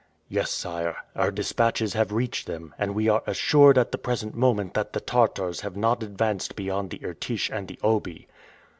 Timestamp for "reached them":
2.11-2.73